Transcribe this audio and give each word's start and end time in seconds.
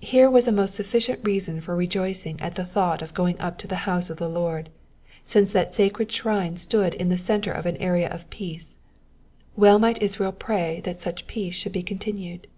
Here 0.00 0.28
was 0.28 0.48
a 0.48 0.50
most 0.52 0.74
sutficient 0.76 1.24
reason 1.24 1.60
for 1.60 1.76
rejoicing 1.76 2.40
at 2.40 2.56
the 2.56 2.64
thought 2.64 3.02
of 3.02 3.14
going 3.14 3.38
up 3.38 3.56
to 3.58 3.68
the 3.68 3.76
house 3.86 4.10
of 4.10 4.16
the 4.16 4.28
Lord, 4.28 4.68
since 5.24 5.52
that 5.52 5.72
sacred 5.72 6.10
shrine 6.10 6.56
stood 6.56 6.92
in 6.94 7.08
the 7.08 7.16
centre 7.16 7.52
of 7.52 7.64
an 7.64 7.76
area 7.76 8.08
of 8.08 8.28
peace: 8.30 8.78
well 9.54 9.78
might 9.78 10.02
Israel 10.02 10.32
pray 10.32 10.80
that 10.82 10.98
such 10.98 11.28
peace 11.28 11.54
should 11.54 11.70
be 11.70 11.84
continued. 11.84 12.48